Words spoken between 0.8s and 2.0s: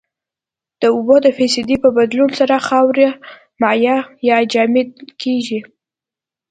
د اوبو د فیصدي په